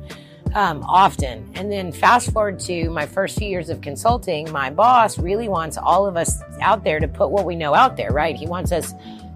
um, 0.56 0.82
often. 0.84 1.50
And 1.54 1.70
then 1.70 1.92
fast 1.92 2.32
forward 2.32 2.58
to 2.60 2.88
my 2.88 3.04
first 3.06 3.38
few 3.38 3.46
years 3.48 3.68
of 3.68 3.82
consulting, 3.82 4.50
my 4.50 4.70
boss 4.70 5.18
really 5.18 5.48
wants 5.48 5.76
all 5.76 6.06
of 6.06 6.16
us 6.16 6.40
out 6.62 6.82
there 6.82 6.98
to 6.98 7.06
put 7.06 7.30
what 7.30 7.44
we 7.44 7.54
know 7.54 7.74
out 7.74 7.96
there, 7.98 8.10
right? 8.10 8.34
He 8.34 8.46
wants 8.46 8.72
us 8.72 8.94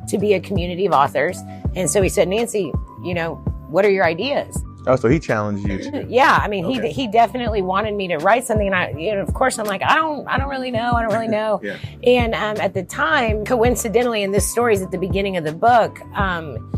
to 0.08 0.18
be 0.18 0.32
a 0.32 0.40
community 0.40 0.86
of 0.86 0.92
authors. 0.92 1.38
And 1.76 1.90
so 1.90 2.00
he 2.00 2.08
said, 2.08 2.26
Nancy, 2.28 2.72
you 3.04 3.12
know, 3.12 3.34
what 3.68 3.84
are 3.84 3.90
your 3.90 4.04
ideas? 4.06 4.64
Oh, 4.86 4.96
so 4.96 5.08
he 5.08 5.18
challenged 5.18 5.66
you 5.66 5.78
too. 5.90 6.06
Yeah, 6.08 6.38
I 6.42 6.48
mean, 6.48 6.64
Okay. 6.64 6.88
he 6.92 7.02
he 7.02 7.08
definitely 7.08 7.62
wanted 7.62 7.94
me 7.94 8.08
to 8.08 8.16
write 8.18 8.44
something, 8.46 8.66
and 8.66 8.74
I, 8.74 8.90
you 8.90 9.14
know, 9.14 9.20
of 9.22 9.34
course, 9.34 9.58
I'm 9.58 9.66
like, 9.66 9.82
I 9.82 9.94
don't, 9.94 10.26
I 10.26 10.38
don't 10.38 10.48
really 10.48 10.70
know, 10.70 10.92
I 10.92 11.02
don't 11.02 11.12
really 11.12 11.28
know. 11.28 11.60
Yeah. 11.70 11.76
And 12.04 12.34
um, 12.34 12.56
at 12.58 12.72
the 12.74 12.82
time, 12.82 13.44
coincidentally, 13.44 14.22
and 14.22 14.32
this 14.34 14.50
story's 14.50 14.80
at 14.82 14.90
the 14.90 14.98
beginning 14.98 15.36
of 15.36 15.44
the 15.44 15.52
book, 15.52 16.00
um, 16.16 16.72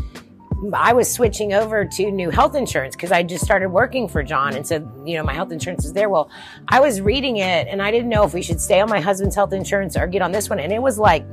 I 0.73 0.93
was 0.93 1.11
switching 1.11 1.53
over 1.53 1.83
to 1.85 2.11
new 2.11 2.29
health 2.29 2.55
insurance 2.55 2.95
because 2.95 3.11
I 3.11 3.21
just 3.23 3.43
started 3.43 3.69
working 3.69 4.07
for 4.07 4.23
John, 4.23 4.55
and 4.55 4.65
so 4.67 4.75
you 5.05 5.17
know, 5.17 5.23
my 5.23 5.33
health 5.33 5.51
insurance 5.51 5.83
is 5.85 5.93
there. 5.93 6.09
Well, 6.09 6.29
I 6.67 6.79
was 6.79 7.01
reading 7.01 7.37
it, 7.37 7.67
and 7.67 7.81
I 7.81 7.91
didn't 7.91 8.09
know 8.09 8.23
if 8.25 8.33
we 8.33 8.41
should 8.41 8.59
stay 8.61 8.79
on 8.81 8.89
my 8.89 8.99
husband's 8.99 9.35
health 9.35 9.53
insurance 9.53 9.95
or 9.97 10.07
get 10.07 10.21
on 10.21 10.31
this 10.31 10.49
one, 10.49 10.59
and 10.59 10.71
it 10.73 10.81
was 10.81 10.97
like, 10.99 11.25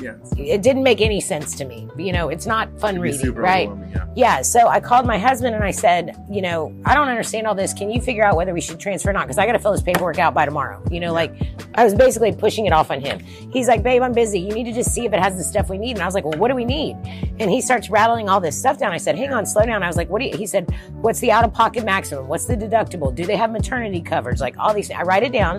Yeah. 0.00 0.14
it 0.36 0.62
didn't 0.62 0.82
make 0.82 1.00
any 1.00 1.20
sense 1.20 1.54
to 1.56 1.64
me. 1.64 1.88
You 1.96 2.12
know, 2.12 2.28
it's 2.28 2.46
not 2.46 2.68
fun 2.80 2.96
It'd 2.96 3.02
reading, 3.02 3.34
right? 3.34 3.70
yeah. 3.92 4.06
Yeah, 4.16 4.42
so 4.42 4.66
I 4.68 4.80
called 4.80 5.06
my 5.06 5.18
husband 5.18 5.54
and 5.54 5.62
I 5.62 5.70
said, 5.70 6.16
you 6.30 6.42
know, 6.42 6.74
I 6.84 6.94
don't 6.94 7.08
understand 7.08 7.46
all 7.46 7.54
this. 7.54 7.72
Can 7.72 7.90
you 7.90 8.00
figure 8.00 8.24
out 8.24 8.36
whether 8.36 8.52
we 8.54 8.60
should 8.60 8.80
transfer 8.80 9.10
or 9.10 9.12
not? 9.12 9.26
Because 9.26 9.38
I 9.38 9.46
got 9.46 9.52
to 9.52 9.58
fill 9.58 9.72
this 9.72 9.82
paperwork 9.82 10.18
out 10.18 10.34
by 10.34 10.44
tomorrow. 10.44 10.82
You 10.90 11.00
know, 11.00 11.12
like 11.12 11.32
I 11.74 11.84
was 11.84 11.94
basically 11.94 12.32
pushing 12.32 12.66
it 12.66 12.72
off 12.72 12.90
on 12.90 13.00
him. 13.00 13.20
He's 13.52 13.68
like, 13.68 13.82
babe, 13.82 14.02
I'm 14.02 14.12
busy. 14.12 14.40
You 14.40 14.52
need 14.52 14.64
to 14.64 14.72
just 14.72 14.92
see 14.92 15.04
if 15.04 15.12
it 15.12 15.20
has 15.20 15.36
the 15.36 15.44
stuff 15.44 15.68
we 15.68 15.78
need. 15.78 15.92
And 15.92 16.02
I 16.02 16.06
was 16.06 16.14
like, 16.14 16.24
well, 16.24 16.38
what 16.38 16.48
do 16.48 16.54
we 16.54 16.64
need? 16.64 16.96
And 17.38 17.50
he 17.50 17.60
starts 17.60 17.90
rattling 17.90 18.28
all 18.28 18.40
this 18.40 18.58
stuff 18.58 18.78
down. 18.78 18.92
I 18.92 18.98
said, 18.98 19.16
hang 19.16 19.32
on, 19.32 19.46
slow 19.46 19.64
down. 19.64 19.82
I 19.82 19.86
was 19.86 19.96
like, 19.96 20.08
what 20.08 20.20
do 20.20 20.28
you, 20.28 20.36
he 20.36 20.46
said, 20.46 20.74
what's 20.94 21.20
the 21.20 21.30
out 21.30 21.44
of 21.44 21.52
pocket 21.52 21.84
maximum? 21.84 22.26
What's 22.26 22.46
the 22.46 22.56
deductible? 22.56 23.14
Do 23.14 23.24
they 23.24 23.36
have 23.36 23.50
maternity 23.50 24.00
coverage? 24.00 24.40
Like 24.40 24.56
all 24.58 24.74
these. 24.74 24.90
I 24.90 25.02
write 25.02 25.22
it 25.22 25.32
down. 25.32 25.58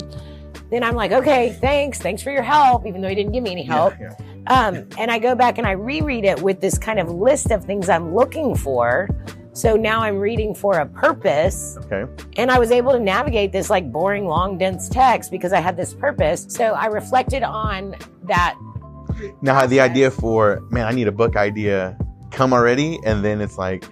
Then 0.69 0.83
I'm 0.83 0.95
like, 0.95 1.12
okay, 1.12 1.51
thanks. 1.60 2.00
Thanks 2.00 2.21
for 2.21 2.31
your 2.31 2.43
help, 2.43 2.86
even 2.86 3.01
though 3.01 3.10
he 3.10 3.15
didn't 3.15 3.33
give 3.33 3.43
me 3.43 3.51
any 3.51 3.63
help. 3.63 3.93
Yeah, 4.00 4.15
yeah. 4.19 4.25
Um, 4.48 4.88
and 4.98 5.12
I 5.12 5.19
go 5.19 5.36
back 5.36 5.57
and 5.57 5.67
I 5.67 5.71
reread 5.71 6.25
it 6.25 6.41
with 6.41 6.62
this 6.62 6.77
kind 6.77 7.00
of 7.00 7.10
list 7.10 7.51
of 7.51 7.63
things 7.65 7.89
I'm 7.89 8.13
looking 8.13 8.55
for. 8.55 9.10
So 9.53 9.75
now 9.75 10.01
I'm 10.01 10.17
reading 10.17 10.55
for 10.55 10.79
a 10.79 10.86
purpose. 10.86 11.77
Okay. 11.91 12.10
And 12.38 12.50
I 12.50 12.57
was 12.57 12.71
able 12.71 12.93
to 12.93 13.00
navigate 13.00 13.51
this 13.51 13.69
like 13.69 13.91
boring, 13.91 14.25
long, 14.25 14.57
dense 14.57 14.88
text 14.88 15.29
because 15.29 15.51
I 15.51 15.60
had 15.60 15.75
this 15.75 15.93
purpose. 15.93 16.45
So 16.50 16.74
I 16.74 16.86
reflected 16.86 17.43
on 17.43 17.95
that. 18.24 18.57
Now 19.41 19.65
the 19.65 19.79
idea 19.79 20.10
for 20.10 20.62
man, 20.69 20.88
I 20.88 20.91
need 20.91 21.07
a 21.07 21.12
book 21.12 21.36
idea 21.36 21.98
come 22.31 22.53
already, 22.53 22.98
and 23.05 23.24
then 23.24 23.41
it's 23.41 23.57
like, 23.57 23.83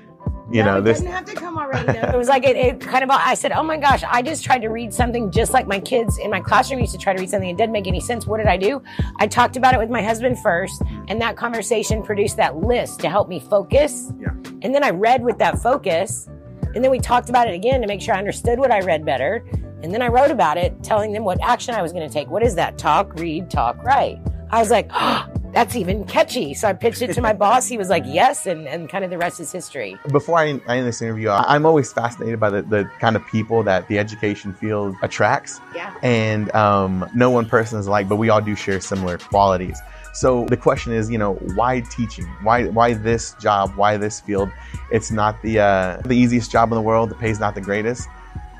you 0.52 0.64
No, 0.64 0.74
know, 0.74 0.78
it 0.80 0.82
this. 0.82 0.98
doesn't 1.00 1.12
have 1.12 1.26
to 1.26 1.36
come 1.36 1.58
already. 1.58 1.98
It 2.10 2.18
was 2.18 2.28
like 2.28 2.44
it, 2.46 2.56
it 2.56 2.80
kind 2.82 3.04
of. 3.04 3.10
I 3.12 3.34
said, 3.34 3.52
"Oh 3.52 3.64
my 3.64 3.78
gosh!" 3.78 4.04
I 4.08 4.22
just 4.22 4.44
tried 4.44 4.60
to 4.60 4.70
read 4.70 4.94
something 4.94 5.32
just 5.32 5.54
like 5.54 5.68
my 5.68 5.80
kids 5.80 6.18
in 6.18 6.30
my 6.32 6.40
classroom 6.40 6.80
used 6.80 6.92
to 6.94 6.98
try 6.98 7.14
to 7.14 7.20
read 7.20 7.30
something. 7.30 7.50
It 7.50 7.58
didn't 7.58 7.72
make 7.74 7.88
any 7.88 8.00
sense. 8.00 8.26
What 8.26 8.38
did 8.38 8.48
I 8.48 8.58
do? 8.58 8.82
I 9.18 9.28
talked 9.28 9.58
about 9.58 9.74
it 9.74 9.80
with 9.80 9.90
my 9.90 10.02
husband 10.02 10.40
first, 10.40 10.82
and 11.08 11.22
that 11.22 11.36
conversation 11.38 12.02
produced 12.04 12.38
that 12.38 12.58
list 12.58 13.00
to 13.02 13.10
help 13.10 13.30
me 13.30 13.40
focus. 13.40 14.12
Yeah. 14.20 14.30
And 14.62 14.74
then 14.74 14.84
I 14.84 14.90
read 14.90 15.24
with 15.24 15.38
that 15.40 15.60
focus, 15.62 16.28
and 16.76 16.84
then 16.84 16.92
we 16.92 17.00
talked 17.00 17.30
about 17.30 17.48
it 17.48 17.54
again 17.54 17.82
to 17.82 17.88
make 17.88 18.02
sure 18.02 18.16
I 18.16 18.20
understood 18.20 18.60
what 18.60 18.72
I 18.72 18.80
read 18.80 19.06
better. 19.06 19.46
And 19.82 19.94
then 19.94 20.02
I 20.02 20.08
wrote 20.10 20.30
about 20.32 20.58
it, 20.58 20.84
telling 20.84 21.14
them 21.14 21.24
what 21.24 21.40
action 21.42 21.74
I 21.74 21.82
was 21.82 21.94
going 21.94 22.06
to 22.06 22.14
take. 22.14 22.30
What 22.30 22.44
is 22.44 22.56
that? 22.56 22.78
Talk, 22.78 23.14
read, 23.16 23.50
talk, 23.50 23.82
write. 23.82 24.20
I 24.52 24.60
was 24.60 24.70
like, 24.70 24.90
oh, 24.94 25.29
that's 25.60 25.76
even 25.76 26.06
catchy. 26.06 26.54
So 26.54 26.70
I 26.70 26.74
pitched 26.74 27.02
it 27.02 27.14
to 27.16 27.22
my 27.22 27.34
boss. 27.34 27.68
He 27.68 27.78
was 27.78 27.90
like, 27.90 28.04
yes. 28.08 28.46
And, 28.46 28.66
and 28.66 28.88
kind 28.88 29.04
of 29.04 29.10
the 29.10 29.18
rest 29.18 29.42
is 29.42 29.52
history. 29.52 29.98
Before 30.10 30.38
I, 30.40 30.62
I 30.68 30.78
end 30.78 30.88
this 30.88 31.02
interview, 31.02 31.28
I- 31.30 31.54
I'm 31.54 31.66
always 31.66 31.92
fascinated 31.92 32.40
by 32.40 32.50
the, 32.50 32.62
the 32.62 32.90
kind 33.00 33.18
of 33.18 33.28
people 33.28 33.62
that 33.64 33.86
the 33.90 34.00
education 34.00 34.54
field 34.54 34.96
attracts. 35.02 35.60
Yeah. 35.76 35.94
and 36.02 36.54
um, 36.56 37.10
no 37.14 37.30
one 37.30 37.46
person 37.46 37.78
is 37.78 37.88
alike, 37.88 38.08
but 38.08 38.16
we 38.16 38.30
all 38.30 38.40
do 38.40 38.56
share 38.56 38.80
similar 38.80 39.18
qualities. 39.18 39.78
So 40.14 40.46
the 40.46 40.56
question 40.58 40.94
is, 40.94 41.12
you 41.12 41.18
know, 41.18 41.34
why 41.56 41.82
teaching? 41.82 42.26
Why 42.42 42.68
why 42.68 42.94
this 42.94 43.34
job? 43.34 43.76
Why 43.76 43.96
this 43.98 44.20
field? 44.20 44.50
It's 44.92 45.12
not 45.12 45.40
the 45.44 45.60
uh, 45.60 46.02
the 46.04 46.16
easiest 46.16 46.52
job 46.52 46.72
in 46.72 46.76
the 46.76 46.82
world. 46.82 47.10
The 47.12 47.16
pay's 47.16 47.40
not 47.40 47.54
the 47.54 47.62
greatest. 47.62 48.08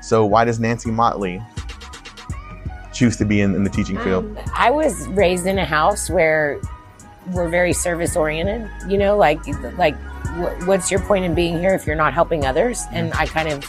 So 0.00 0.24
why 0.24 0.44
does 0.44 0.60
Nancy 0.60 0.90
Motley 0.90 1.42
choose 2.92 3.16
to 3.16 3.24
be 3.24 3.40
in, 3.40 3.54
in 3.56 3.64
the 3.64 3.70
teaching 3.70 3.98
field? 3.98 4.24
Um, 4.24 4.44
I 4.54 4.70
was 4.70 5.08
raised 5.08 5.46
in 5.46 5.58
a 5.58 5.64
house 5.64 6.08
where 6.08 6.60
we're 7.32 7.48
very 7.48 7.72
service 7.72 8.16
oriented. 8.16 8.70
You 8.90 8.98
know, 8.98 9.16
like 9.16 9.40
like 9.76 9.96
what's 10.64 10.90
your 10.90 11.00
point 11.00 11.24
in 11.24 11.34
being 11.34 11.58
here 11.58 11.74
if 11.74 11.86
you're 11.86 11.96
not 11.96 12.14
helping 12.14 12.44
others? 12.46 12.84
And 12.92 13.12
mm-hmm. 13.12 13.20
I 13.20 13.26
kind 13.26 13.48
of, 13.48 13.64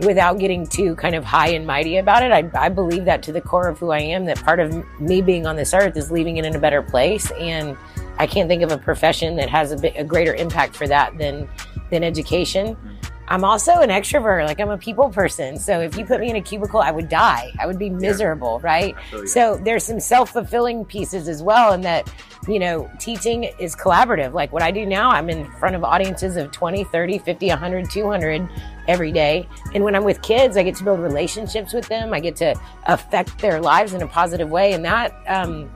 without 0.00 0.38
getting 0.38 0.66
too 0.66 0.94
kind 0.96 1.14
of 1.14 1.24
high 1.24 1.48
and 1.48 1.66
mighty 1.66 1.96
about 1.96 2.22
it, 2.22 2.32
I, 2.32 2.50
I 2.54 2.68
believe 2.68 3.04
that 3.06 3.22
to 3.24 3.32
the 3.32 3.40
core 3.40 3.68
of 3.68 3.78
who 3.78 3.90
I 3.90 4.00
am. 4.00 4.24
That 4.24 4.42
part 4.42 4.60
of 4.60 4.72
me 5.00 5.20
being 5.20 5.46
on 5.46 5.56
this 5.56 5.74
earth 5.74 5.96
is 5.96 6.10
leaving 6.10 6.36
it 6.36 6.44
in 6.44 6.54
a 6.54 6.60
better 6.60 6.82
place, 6.82 7.30
and 7.32 7.76
I 8.18 8.26
can't 8.26 8.48
think 8.48 8.62
of 8.62 8.70
a 8.70 8.78
profession 8.78 9.36
that 9.36 9.48
has 9.48 9.72
a, 9.72 9.76
bit, 9.76 9.94
a 9.96 10.04
greater 10.04 10.34
impact 10.34 10.76
for 10.76 10.86
that 10.86 11.16
than 11.18 11.48
than 11.90 12.04
education. 12.04 12.76
Mm-hmm. 12.76 12.99
I'm 13.30 13.44
also 13.44 13.74
an 13.74 13.90
extrovert. 13.90 14.44
Like 14.44 14.58
I'm 14.60 14.70
a 14.70 14.76
people 14.76 15.08
person. 15.08 15.56
So 15.56 15.80
if 15.80 15.96
you 15.96 16.04
put 16.04 16.18
me 16.18 16.30
in 16.30 16.36
a 16.36 16.42
cubicle, 16.42 16.80
I 16.80 16.90
would 16.90 17.08
die. 17.08 17.52
I 17.60 17.66
would 17.66 17.78
be 17.78 17.88
miserable, 17.88 18.58
right? 18.58 18.96
So 19.28 19.56
there's 19.56 19.84
some 19.84 20.00
self-fulfilling 20.00 20.84
pieces 20.86 21.28
as 21.28 21.40
well 21.40 21.72
in 21.72 21.80
that, 21.82 22.12
you 22.48 22.58
know, 22.58 22.90
teaching 22.98 23.44
is 23.60 23.76
collaborative. 23.76 24.32
Like 24.32 24.52
what 24.52 24.62
I 24.62 24.72
do 24.72 24.84
now, 24.84 25.10
I'm 25.10 25.30
in 25.30 25.48
front 25.52 25.76
of 25.76 25.84
audiences 25.84 26.36
of 26.36 26.50
20, 26.50 26.82
30, 26.82 27.18
50, 27.18 27.48
100, 27.48 27.90
200 27.90 28.48
every 28.88 29.12
day. 29.12 29.48
And 29.74 29.84
when 29.84 29.94
I'm 29.94 30.04
with 30.04 30.22
kids, 30.22 30.56
I 30.56 30.64
get 30.64 30.74
to 30.76 30.84
build 30.84 30.98
relationships 30.98 31.72
with 31.72 31.86
them. 31.86 32.12
I 32.12 32.18
get 32.18 32.34
to 32.36 32.56
affect 32.88 33.38
their 33.38 33.60
lives 33.60 33.94
in 33.94 34.02
a 34.02 34.08
positive 34.08 34.50
way. 34.50 34.72
And 34.72 34.84
that, 34.84 35.14
um, 35.28 35.70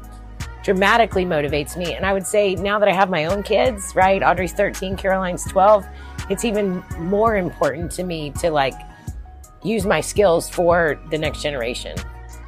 dramatically 0.65 1.25
motivates 1.25 1.77
me. 1.77 1.95
And 1.95 2.05
I 2.05 2.13
would 2.13 2.27
say 2.27 2.55
now 2.55 2.79
that 2.79 2.89
I 2.89 2.93
have 2.93 3.11
my 3.11 3.27
own 3.27 3.43
kids, 3.43 3.93
right? 3.95 4.23
Audrey's 4.23 4.55
13, 4.55 4.97
Caroline's 4.97 5.45
12, 5.45 5.87
it's 6.31 6.45
even 6.45 6.83
more 6.99 7.37
important 7.37 7.90
to 7.93 8.04
me 8.04 8.31
to 8.40 8.50
like 8.50 8.75
use 9.62 9.87
my 9.87 10.00
skills 10.00 10.49
for 10.49 11.00
the 11.11 11.19
next 11.19 11.43
generation. 11.43 11.97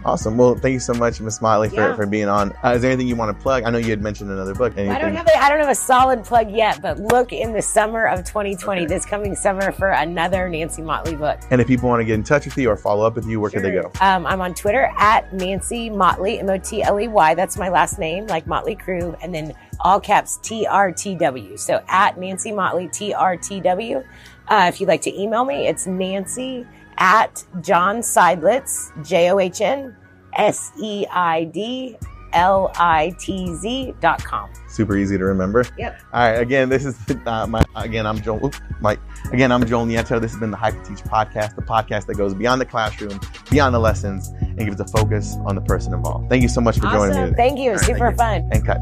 Awesome. 0.04 0.36
Well, 0.36 0.54
thank 0.54 0.72
you 0.74 0.78
so 0.80 0.94
much, 0.94 1.20
Miss 1.20 1.42
Motley, 1.42 1.68
for, 1.68 1.74
Yeah. 1.76 1.96
for 1.96 2.06
being 2.06 2.28
on. 2.28 2.52
Uh, 2.62 2.74
is 2.74 2.82
there 2.82 2.90
anything 2.92 3.08
you 3.08 3.16
want 3.16 3.36
to 3.36 3.42
plug? 3.42 3.64
I 3.64 3.70
know 3.70 3.78
you 3.78 3.90
had 3.90 4.00
mentioned 4.00 4.30
another 4.30 4.54
book. 4.54 4.74
Anything? 4.76 4.90
I 4.94 5.00
don't 5.00 5.14
have 5.16 5.26
a, 5.26 5.36
I 5.42 5.48
don't 5.48 5.58
have 5.58 5.68
a 5.68 5.74
solid 5.74 6.22
plug 6.24 6.50
yet, 6.50 6.80
but 6.80 6.98
look 7.00 7.32
in 7.32 7.52
the 7.52 7.62
summer 7.62 8.06
of 8.06 8.20
2020, 8.24 8.82
Okay. 8.82 8.86
this 8.86 9.04
coming 9.04 9.34
summer 9.34 9.72
for 9.72 9.88
another 9.90 10.48
Nancy 10.48 10.82
Motley 10.82 11.16
book. 11.16 11.40
and 11.50 11.60
if 11.60 11.66
people 11.66 11.88
want 11.88 12.00
to 12.00 12.04
get 12.04 12.14
in 12.14 12.22
touch 12.22 12.44
with 12.44 12.56
you 12.56 12.70
or 12.70 12.76
follow 12.76 13.04
up 13.04 13.16
with 13.16 13.26
you, 13.26 13.40
where 13.40 13.50
could 13.50 13.62
they 13.62 13.72
go? 13.72 13.90
Um, 14.00 14.26
I'm 14.26 14.40
on 14.40 14.54
Twitter 14.54 14.92
at 14.98 15.32
Nancy 15.32 15.90
Motley, 15.90 16.38
M 16.38 16.50
O 16.50 16.58
T 16.58 16.82
L 16.84 17.00
E 17.00 17.08
Y. 17.08 17.34
That's 17.34 17.56
my 17.58 17.68
last 17.68 17.98
name, 17.98 18.26
like 18.28 18.46
Mötley 18.46 18.80
Crüe, 18.80 19.16
and 19.22 19.34
then 19.34 19.54
all 19.80 19.98
caps 19.98 20.38
T 20.42 20.66
R 20.66 20.92
T 20.92 21.14
W. 21.16 21.56
So 21.56 21.82
at 21.88 22.16
Nancy 22.18 22.52
Motley, 22.52 22.88
T 22.88 23.12
R 23.12 23.36
T 23.36 23.60
W. 23.60 24.04
Uh, 24.48 24.66
if 24.68 24.80
you'd 24.80 24.86
like 24.88 25.02
to 25.02 25.20
email 25.20 25.44
me, 25.44 25.66
it's 25.66 25.86
Nancy 25.88 26.64
at 26.98 27.44
John 27.60 27.98
Seidlitz, 27.98 28.90
J 29.06 29.30
O 29.30 29.38
H 29.38 29.60
N 29.60 29.96
S 30.34 30.72
E 30.80 31.06
I 31.10 31.44
D 31.44 31.96
L 32.32 32.70
I 32.76 33.14
T 33.18 33.54
Z 33.54 33.94
dot 34.00 34.22
com. 34.22 34.50
Super 34.68 34.96
easy 34.96 35.16
to 35.16 35.24
remember. 35.24 35.64
Yep. 35.78 36.00
All 36.12 36.20
right. 36.20 36.38
Again, 36.38 36.68
this 36.68 36.84
is 36.84 36.98
uh, 37.26 37.46
my. 37.46 37.64
Again, 37.76 38.06
I'm 38.06 38.20
Joel. 38.20 38.44
Oops, 38.44 38.60
Mike. 38.80 39.00
Again, 39.32 39.50
I'm 39.50 39.64
Joel 39.64 39.86
Nieto. 39.86 40.20
This 40.20 40.32
has 40.32 40.40
been 40.40 40.50
the 40.50 40.56
Hyper 40.56 40.82
Teach 40.84 40.98
podcast, 40.98 41.56
the 41.56 41.62
podcast 41.62 42.06
that 42.06 42.16
goes 42.16 42.34
beyond 42.34 42.60
the 42.60 42.66
classroom, 42.66 43.18
beyond 43.50 43.74
the 43.74 43.78
lessons, 43.78 44.28
and 44.40 44.58
gives 44.58 44.78
a 44.80 44.86
focus 44.88 45.36
on 45.46 45.54
the 45.54 45.62
person 45.62 45.94
involved. 45.94 46.28
Thank 46.28 46.42
you 46.42 46.48
so 46.48 46.60
much 46.60 46.76
for 46.78 46.88
joining 46.88 47.16
me. 47.16 47.24
Today. 47.30 47.36
Thank 47.36 47.58
you. 47.58 47.70
Right, 47.72 47.80
Super 47.80 48.12
thank 48.12 48.18
fun. 48.18 48.50
And 48.52 48.66
cut. 48.66 48.80